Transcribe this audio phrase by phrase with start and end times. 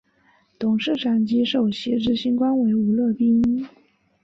[0.57, 3.67] 董事长及首席执行官为吴乐斌。